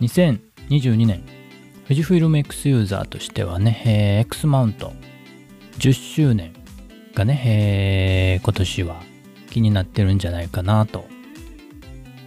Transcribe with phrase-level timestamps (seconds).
[0.00, 1.22] 2022年
[1.84, 4.92] 富士フイルム X ユーザーとしてはね、えー X マウント
[5.78, 6.52] 10周年
[7.14, 9.02] がね、えー今年は
[9.50, 11.04] 気になってるんじゃないかなと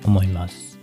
[0.06, 0.78] 思います。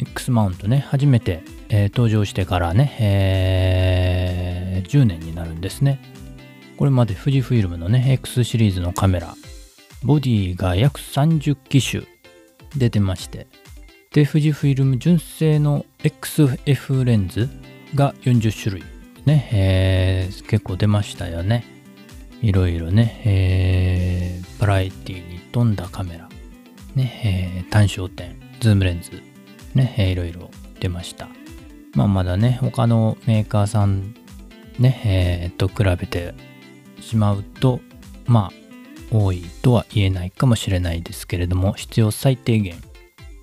[0.00, 6.00] X マウントね、初めて、えー登場してからね、えー10年になるんですね。
[6.76, 9.34] これまで富士フイルムのね、X シリーズのカメラ、
[10.02, 12.02] ボディが約30機種
[12.76, 13.46] 出てまして、
[14.16, 17.50] で、富士フイルム純正の XF レンズ
[17.94, 18.84] が40種類
[19.26, 21.66] ね、えー結構出ましたよね。
[22.40, 26.30] いろいろね、えーバラエティに富んだカメラ、
[26.94, 29.20] ね、えー単焦点、ズームレンズ、
[29.74, 31.28] ね、えーいろいろ出ました。
[31.92, 34.14] まあまだね、他のメーカーさん
[34.78, 36.32] ね、えーと比べて
[37.02, 37.80] しまうと、
[38.24, 42.76] まあ、多いとは言えないかもしれないですけれども、必要最低限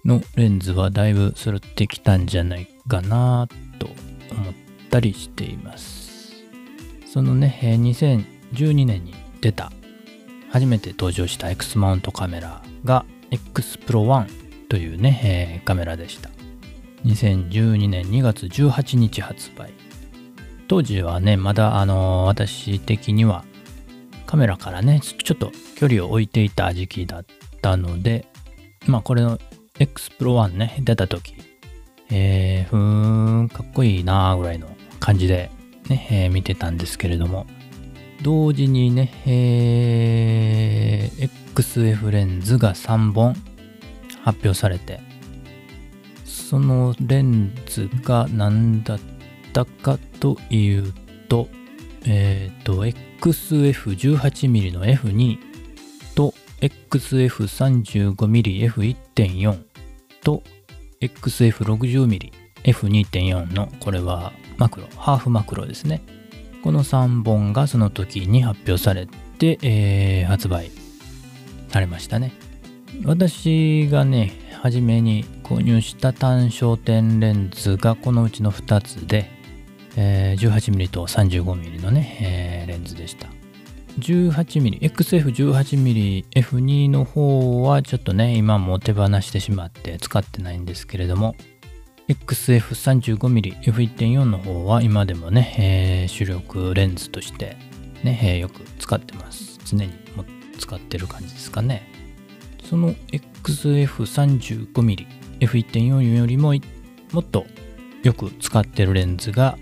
[0.06, 3.48] のレンズはだいぶ揃ってきたんじゃないかな
[3.80, 3.88] と
[4.32, 4.54] 思っ
[4.90, 6.34] たりしています。
[7.06, 9.72] そのね、2012年に出た、
[10.50, 16.30] 初めて登場した X マウントカメラが X Pro 1というね、えーカメラでした。
[17.06, 19.74] 2012年2月18日発売。
[20.68, 23.46] 当時はね、まだあのー私的には
[24.26, 27.26] カメラからね、ちょっと距離を置いていた時期だっ
[27.62, 28.26] たので、
[28.88, 29.40] まあこれの
[29.80, 31.34] X Pro 1ね、出た時、
[32.12, 34.68] えー、ふーん、かっこいいなーぐらいの
[35.00, 35.50] 感じで
[35.90, 37.48] ね、えー見てたんですけれども、
[38.22, 43.36] 同時にね、えー XF レンズが3本
[44.24, 45.00] 発表されて、
[46.24, 49.00] そのレンズが何だっ
[49.54, 50.94] たかという
[51.30, 51.48] と、
[52.06, 55.53] えっ、と、XF18mm の F2
[56.64, 59.64] XF35mmF1.4
[60.24, 60.42] と
[61.02, 62.32] XF60mm
[62.64, 66.02] F2.4 のこれはマクロ、ハーフマクロですね。
[66.64, 70.72] この3本がその時に発表されて、えー発売
[71.68, 72.32] されましたね。
[73.04, 74.32] 私がね、
[74.62, 79.30] 初めに購入した単焦点レンズがこのうちの2つで、
[79.98, 83.28] えー 18mm と 35mm のね、えーレンズでした。
[84.00, 91.36] XF18mm F2 の方はちょっとね、今も手放してしまって使ってないんですけれども、
[92.10, 97.56] XF35mm F1.4 の方は今でもね、えー主力レンズとして
[98.04, 99.60] ね、えーよく使ってます。
[99.66, 100.26] 常にも
[100.58, 101.84] 使ってる感じですかね。
[102.64, 102.96] その
[103.44, 105.06] XF35mm
[105.40, 106.54] F1.4 よりも
[107.12, 107.46] もっと
[108.02, 109.58] よく使ってるレンズが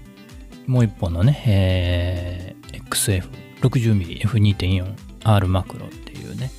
[0.68, 3.28] もう一本のね、えー XF
[3.62, 6.52] 60mmF2.4R マクロっていうね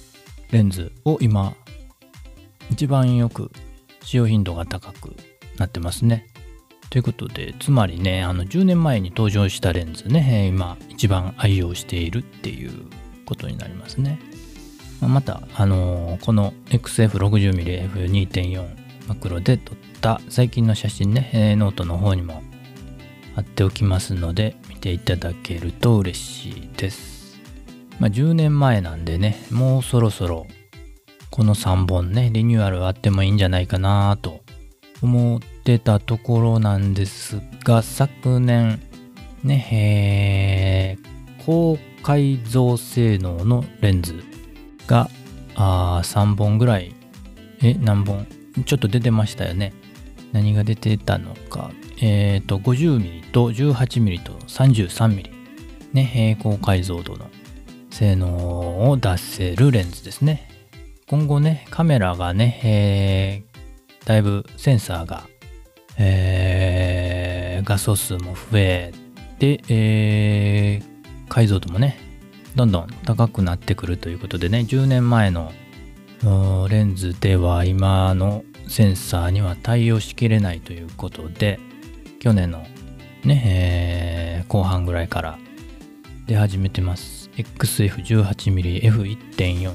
[0.51, 1.55] レンズを今
[2.71, 3.51] 一番よく
[4.03, 5.17] 使用頻度が高く
[5.57, 6.27] なってますね。
[6.91, 12.71] ということでつまりねあの10年前に登場したレンズね今一番愛用しているっていう
[13.25, 14.21] ことになりますね。
[15.01, 18.69] また、あのーこの XF60mmF2.4
[19.09, 22.41] マクロで撮った最近の写真ね、えノートの方にも
[23.35, 27.41] 貼っておきますので見ていただけると嬉しいです。
[27.99, 30.47] まあ、10年前なんでね、もうそろそろ
[31.31, 34.41] この3本ね、リニューアルあってもいいんじゃないかなと
[35.01, 38.81] 思ってたところなんですが、昨年
[39.43, 40.99] ね、え
[41.45, 44.23] 高解像性能のレンズ
[44.87, 45.09] が
[45.55, 46.95] あ3本ぐらい、
[47.63, 48.27] え、何本？
[48.67, 49.73] ちょっと出てましたよね。
[50.33, 51.71] 何が出てたのか。
[52.01, 55.31] えっ、と、50mm と 18mm と 33mm。
[55.93, 57.31] ね、えー高解像度の
[57.91, 60.49] 性能を出せるレンズですね。
[61.07, 63.53] 今後ね、カメラがね、えー
[64.07, 65.29] だいぶセンサーが、
[65.99, 68.93] えー画素数も増え
[69.39, 70.93] て、えー
[71.29, 71.99] 解像度もね、
[72.57, 75.53] どんどん高くなってくるということでね、10年前の
[76.69, 81.59] レンズでは今のセンサーには対応しきれないということで、
[82.21, 82.65] 去年の
[83.25, 85.39] ね、えー後半ぐらいから
[86.27, 87.31] 出始めてます。
[87.37, 89.73] XF18mmF1.4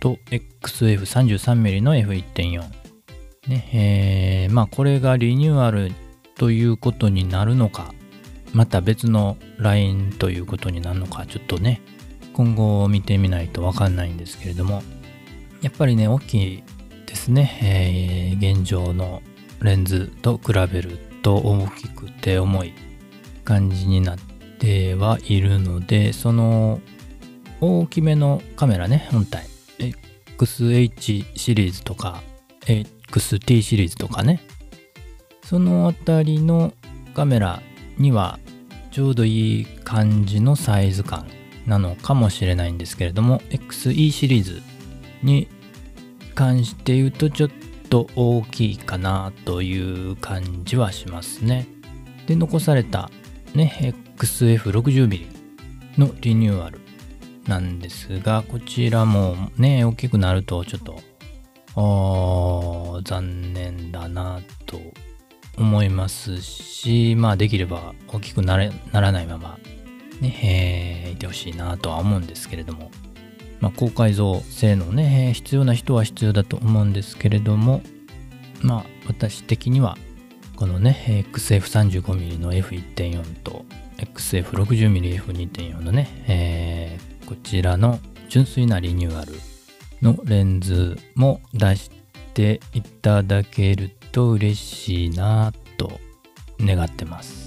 [0.00, 2.62] と XF33mm の F1.4。
[3.48, 5.92] ね、えーまあこれがリニューアル
[6.36, 7.92] ということになるのか、
[8.52, 11.82] また別のラインということになるのか、ちょっとね、
[12.32, 14.82] 今後見てみないとわかんないんですけれども、
[15.62, 16.62] やっぱりね、大きい
[17.06, 19.22] ですね、えー現状の
[19.62, 22.74] レンズと比べると大きくて重い
[23.44, 24.18] 感じになっ
[24.58, 26.80] てはいるので、その
[27.60, 29.46] 大きめのカメラね、本体、
[30.38, 32.22] XH シリーズとか、
[32.66, 34.42] XT シリーズとかね、
[35.42, 36.74] そのあたりの
[37.14, 37.62] カメラ
[37.98, 38.38] には
[38.90, 41.28] ちょうどいい感じのサイズ感
[41.66, 44.62] なのかもしれないんですけれども XE シリーズ
[45.22, 45.48] に
[46.34, 47.50] 関して言うとちょっ
[47.88, 51.66] と大きいかなという感じはしますね。
[52.26, 53.10] で残された
[53.54, 55.26] ね XF60mm
[55.98, 56.80] のリニューアル
[57.46, 61.00] なんですがこちらもね大きくなるとちょっと
[63.04, 64.80] 残念だなと
[65.56, 69.58] 思いますしまあできれば大きくなれならないまま
[70.20, 72.90] ね、えー、いてほしいなとは思うんですけれども、
[73.60, 77.82] まあ、高解像性能ね、必要な人は必要だと思うんですけれども
[78.62, 79.96] まあ私的には
[80.56, 83.64] このね XF35mm の F1.4 と
[83.98, 87.98] XF60mmF2.4 のね、えー、こちらの
[88.28, 89.32] 純粋なリニューアル
[90.02, 91.90] のレンズも出し
[92.34, 96.00] ていただけると嬉しいなと
[96.60, 97.45] 願ってます。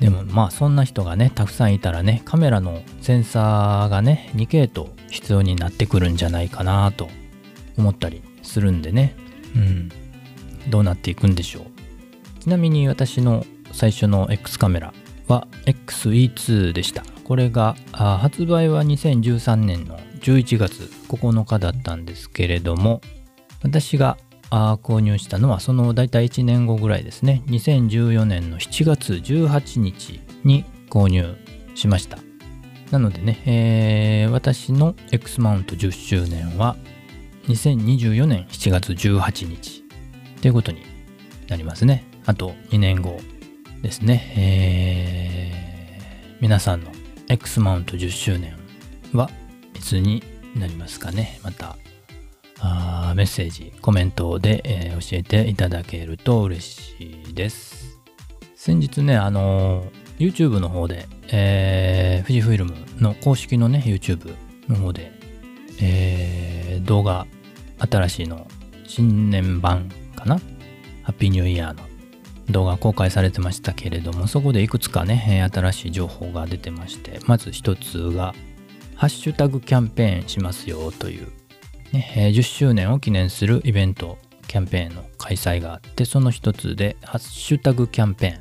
[0.00, 7.08] でもまあそんな人がねたくさんいたらねカメラのセンサーがね2系統必要になってくるんじゃないかなと
[7.76, 9.16] 思ったりするんでね。
[9.56, 9.88] うん。
[10.68, 11.64] どうなっていくんでしょう。
[12.40, 14.92] ちなみに私の最初の X カメラ
[15.26, 17.04] は XE2 でした。
[17.24, 23.00] これが発売は2013年の11月9日だったんですけれども
[23.62, 24.16] 私が
[24.50, 27.42] あ購入したのはその大体1年後ぐらいですね。
[27.46, 31.36] 2014年の7月18日に購入
[31.74, 32.18] しました。
[32.90, 36.76] なのでね、えー、私の X マウント10周年は
[37.48, 39.84] 2024年7月18日
[40.40, 40.82] ということに
[41.48, 42.04] なりますね。
[42.24, 43.20] あと2年後
[43.82, 46.90] ですね、えー、皆さんの
[47.28, 48.54] X マウント10周年
[49.12, 49.30] は
[49.74, 50.22] いつに
[50.56, 51.38] なりますかね。
[51.42, 51.76] また
[52.60, 57.98] あメッセージ、コメントで、えー、教えていただけると嬉しいです。
[58.56, 59.84] 先日ね、あの、
[60.18, 64.34] YouTube の方で、えー、富士フイルムの公式のね、YouTube
[64.68, 65.12] の方で、
[65.80, 67.26] えー、動画、
[67.78, 68.48] 新しいの、
[68.84, 70.38] 新年版かな？
[71.04, 71.84] ハッピーニューイヤーの
[72.50, 78.34] 動画公開されてましたけれども、そこでいくつかね、新しい情報が出てまして、まず一つが、
[78.96, 81.28] ハッシュタグキャンペーンしますよという
[81.92, 88.40] ね、10周年を記念するイベント、キャンペーンの開催があって、その一つで、ハッシュタグキャンペーン、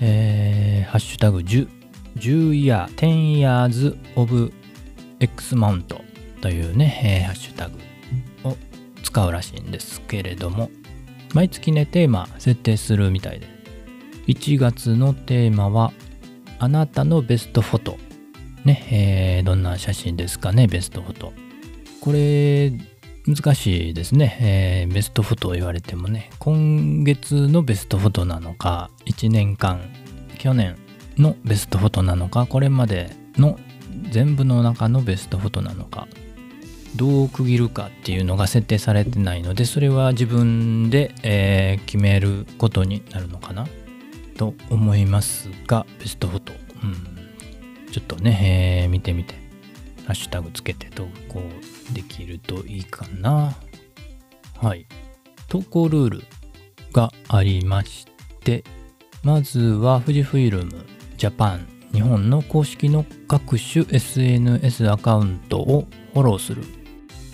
[0.00, 1.68] えー、ハッシュタグ10、
[2.16, 4.52] 10 year, 10 years of
[5.20, 6.00] X mount
[6.40, 7.78] というね、えー、ハッシュタグ
[8.44, 8.56] を
[9.02, 10.70] 使うらしいんですけれども、
[11.34, 13.46] 毎月ね、テーマ設定するみたいで、
[14.26, 15.92] 1月のテーマは、
[16.58, 17.98] あなたのベストフォト。
[18.64, 21.32] ね、えー、どんな写真ですかね、ベストフォト。
[22.02, 22.72] これ
[23.28, 26.30] 難しいですね、えー、ベストフォトを言われてもね。
[26.40, 29.80] 今月のベストフォトなのか1年間
[30.36, 30.76] 去年
[31.16, 33.56] のベストフォトなのかこれまでの
[34.10, 36.08] 全部の中のベストフォトなのか
[36.96, 43.68] どう区切るかっていうのが設定されてないのでそれは自分で、えー、決めることになるのかな
[44.36, 46.52] と思いますがベストフォト、
[46.82, 46.86] う
[47.86, 49.41] ん、ちょっとね、えー、見てみて。
[50.06, 51.42] ハッシュタグつけて投稿
[51.92, 53.54] できるといいかな。
[54.60, 54.86] はい。
[55.48, 56.24] 投稿ルール
[56.92, 58.06] がありまし
[58.40, 58.64] て、
[59.22, 60.84] まずは富士フイルム
[61.16, 66.62] ジャパン日本の公式の各種 SNS アカウントをフォローする。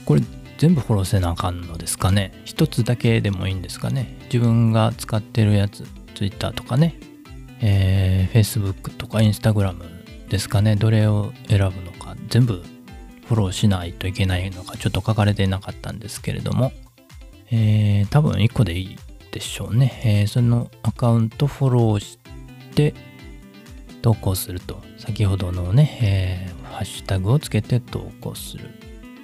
[0.05, 0.23] これ
[0.59, 5.85] 全部フォローせなあかんのですかね一つだけでもいいんですかね自分が使ってるやつ、
[6.15, 6.99] Twitter とかね、
[7.61, 11.93] えー、Facebook とか Instagram ですかねどれを選ぶの
[12.29, 12.63] 全部
[13.27, 16.73] フォローしないといけないのがちょっと書かれてなかったんですけれども、
[17.51, 18.99] えー、多分1個でいい
[19.33, 22.19] でしょうね、えー、そのアカウントフォローし
[22.75, 22.95] て
[24.01, 24.81] 投稿すると。
[24.99, 28.71] 先ほどのね、えー、ハッシュタグをつけて投稿する、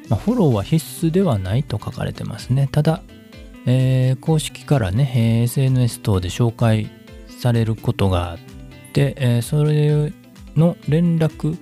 [0.08, 2.68] まあ、フォローは必須ではないと書かれてますね。
[2.70, 3.02] ただ、
[3.66, 6.90] えー、公式からね、え SNS 等で紹介
[7.28, 8.38] されることがあっ
[8.92, 10.12] て、えそれ
[10.56, 11.58] の連絡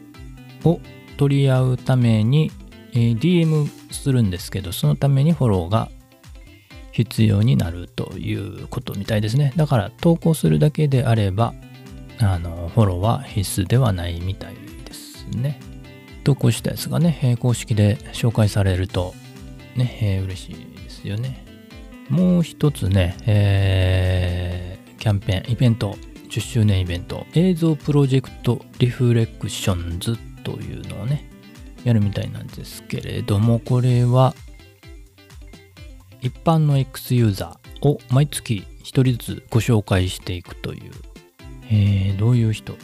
[0.65, 0.81] を
[1.17, 2.51] 取り合うために、
[2.95, 5.91] え、DM するんですけど、そのためにフォローが
[6.93, 9.53] 必要になるということみたいですね。
[9.57, 11.55] だから投稿するだけであれば、
[12.19, 14.55] あの、フォローは必須ではないみたい
[14.85, 15.61] ですね。
[16.25, 19.15] 投稿したやつがね、え、公式で紹介されると、
[19.75, 21.45] ね、えー、嬉しいですよね。
[22.11, 25.97] もう一つね、えー、キャンペーン、イベント、
[26.29, 31.29] 10周年イベント、映像プロジェクトリフレクションズというのをね、
[31.85, 34.35] やるみたいなんですけれども、これは、
[36.21, 40.93] 一般の X ユーザーを毎月1人ずつご紹介していくという、
[41.69, 42.77] えー、どういう人？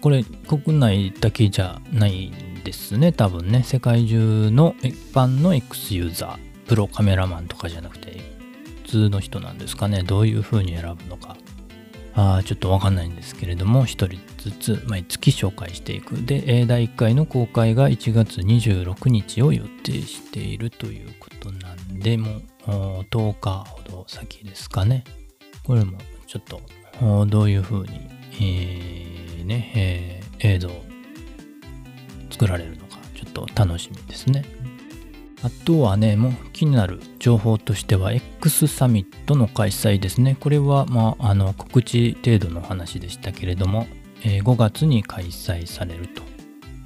[0.00, 3.62] これ国内だけじゃないんですね多分ね。
[3.64, 8.20] 世界中の一般の X ユーザープロカメラマンとかじゃなくて
[8.84, 10.02] 普通の人なんですかね。
[10.02, 11.36] どういう風に選ぶのか。
[12.14, 16.14] あちょっとわかんないんですけれども1人ずつ毎月紹介していく。
[16.24, 22.70] で第1回の公開が1月26日を予定しているということなんでもう
[23.10, 25.04] 10日ほど先ですかね。
[25.64, 26.60] これもちょっと
[27.26, 28.08] どういう風に、
[28.40, 30.70] えー、ね、えー、映像
[32.30, 34.44] 作られるのかちょっと楽しみですね。
[35.42, 40.36] あとはね、もう気になる情報としては X サミットの開催ですね。
[40.38, 43.86] これは、まあ、あの告知程度の話でしたけれども、
[44.22, 46.22] えー、5月に開催されると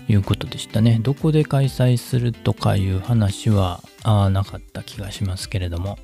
[0.08, 1.00] いうことでしたね。
[1.02, 5.98] どこで開催するとかいう話はあなかった気がしますけれども、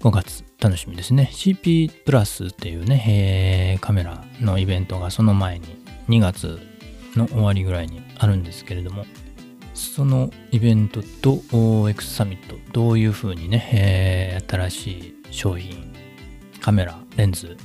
[0.00, 1.28] 5月楽しみですね。
[1.32, 5.66] CP プラスっていうね、えー、カメラのイベントがその前に
[6.08, 6.60] 2月
[7.14, 9.04] の終わりぐらいにあるんですけれども、
[9.82, 15.92] そのイベントと X サミット、どういうふうにね、えー、新しい商品、
[16.60, 17.56] カメラ、レンズ、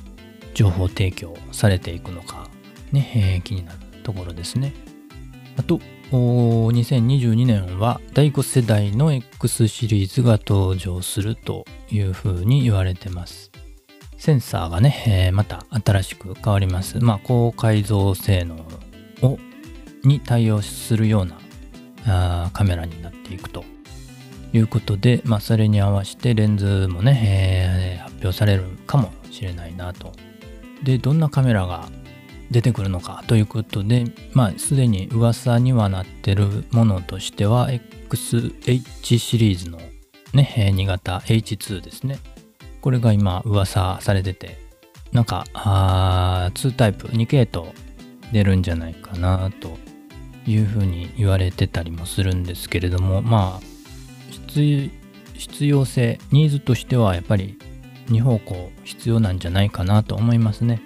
[0.54, 2.48] 情報提供されていくのか、
[2.92, 4.74] ね、えー、気になるところですね。
[5.56, 13.50] あと、2022年は第5世代の X シリーズが登場するというふうに言われてます。
[14.16, 16.98] センサーがね、えー、また新しく変わります。
[16.98, 18.56] まあ、高解像性能
[19.22, 19.38] を
[20.04, 21.38] に対応するような
[22.06, 23.64] あカメラになっていくと
[24.52, 30.12] いうことで、まあ、それに合わせてレンズもね、えー、発表されるかもしれないなと。
[30.82, 31.88] で、どんなカメラが
[32.50, 39.78] 出てくるのかということで、まあ、すでに噂にはなってるものとしては、XH シリーズの
[40.32, 42.18] ね、2型 H2 ですね。
[42.80, 44.58] これが今噂されてて、
[45.12, 47.72] なんか、あ2タイプ、2系統
[48.32, 49.78] 出るんじゃないかなと
[50.48, 53.68] いうふうに言われてたりもするんですけれどもまあ
[55.34, 57.58] 必要性ニーズとしてはやっぱり
[58.06, 60.80] 2方向必要なんじゃないかなと思いますね。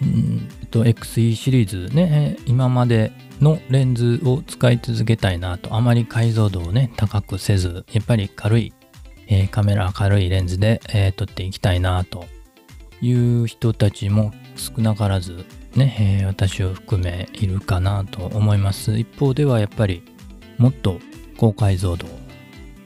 [0.00, 8.72] うんと XE シリーズね今までのレンズを使い続けたいなとあまり解像度をね高くせずやっぱり軽い、
[9.28, 12.24] えー、カメラ軽いレンズで、えー、撮っていきたいなと
[13.00, 15.44] いう人たちも少なからず
[15.76, 18.98] ね、えー、私を含めいるかなと思います。
[18.98, 20.02] 一方ではやっぱり
[20.58, 21.00] もっと
[21.36, 22.06] 高解像度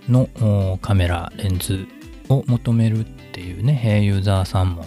[0.09, 1.87] のカメラ、レンズ
[2.29, 4.85] を求めるっていうね、ユーザーさんも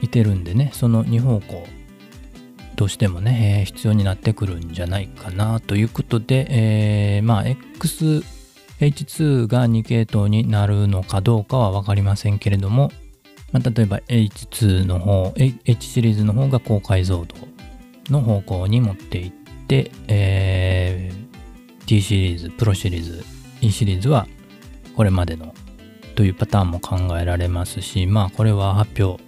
[0.00, 1.66] いてるんでね、その2方向
[2.76, 12.90] どうしてもね、必要になってくるんじゃないかなということで、えー、まあ XH2 が2系統になるのかどうかは分かりませんけれども、
[13.54, 17.36] まあ、例えば H2 の方、H シリーズの方が高解像度
[18.10, 19.30] の方向に持っていっ
[19.68, 23.24] て、えー、T シリーズ、プロシリーズ、
[23.60, 24.26] E シリーズは
[24.96, 25.54] これまでの
[26.16, 29.22] というパターンも考えられますし、まあこれは発表、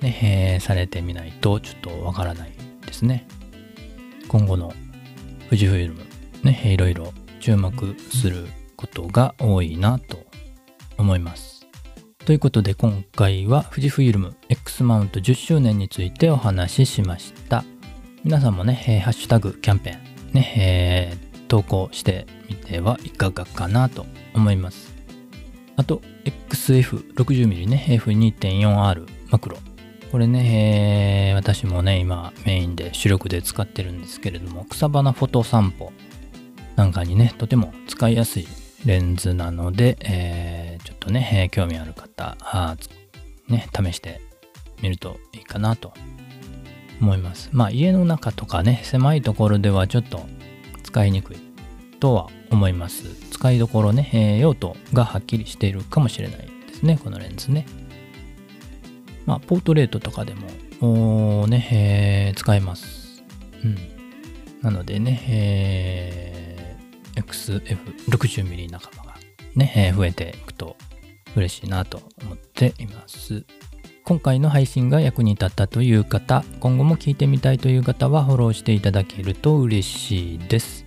[0.00, 2.52] ね、えー、されてみないとちょっとわからない
[2.84, 3.28] ですね。
[4.26, 4.72] 今後の
[5.44, 6.04] 富士フイルム、
[6.42, 7.72] ね、いろいろ注目
[8.10, 10.26] することが多いなと
[10.96, 11.57] 思います。
[12.28, 17.64] ということで今回は富士フイルム X マウント10周年についてお話ししました。
[18.22, 24.04] 皆さんもね、えー、ハッシュタグキャンペーンね、えー、投稿してみてはいかがかなと
[24.34, 24.94] 思います。
[25.76, 26.02] あと
[26.50, 29.56] XF60mm ね F2.4R マクロ
[30.12, 35.94] これね、えー、私もね今メインで主力で使ってるんですけれども草花フォト散歩
[36.76, 38.46] なんかにねとても使いやすい
[38.84, 40.67] レンズなので、えー、
[41.08, 42.76] とね、え、興味ある方あ
[43.48, 44.20] ね、試して
[44.82, 45.92] みるといいかなと
[47.00, 47.48] 思います。
[47.52, 50.20] まあ家の中とかね、狭いところではちょっと
[50.82, 51.38] 使いにくい
[51.98, 53.04] とは思います。
[53.30, 57.66] 使いどころね、えー、用途がはっきりしているかもしれないですね、このレンズね。
[59.24, 60.34] まあ、ポートレートとかで
[60.80, 61.68] も、ね、
[62.30, 63.22] えー、使えます。
[63.62, 63.76] うん。
[64.62, 66.48] なのでね、えー
[67.18, 69.16] XF60mm 仲間が
[69.56, 70.76] ねえ、増えていくと
[71.36, 73.44] 嬉しいなと思っています。
[74.04, 80.86] 今回の配信が役に立ったという方、今後も聞いてみたいという方はフォローしていただけると嬉しいです。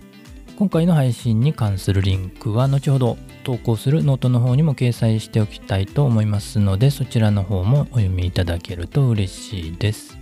[0.56, 10.16] 今回の配信に関するリンクは後ほど投稿するノートの方にも掲載しておきたいと思いますのでそちらの方もお読みいただけると嬉しいです。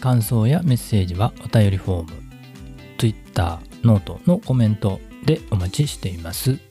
[0.00, 2.10] 感想やメッセージはお便りフォーム、
[2.98, 6.65] Twitter、ノートのコメントでお待ちしています。